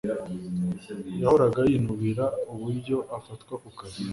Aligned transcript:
Yahoraga 1.21 1.59
yinubira 1.69 2.25
uburyo 2.51 2.97
afatwa 3.17 3.53
kukazi 3.63 4.01